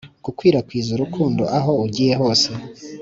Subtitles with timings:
[0.25, 2.49] gukwirakwiza urukundo aho ugiye hose.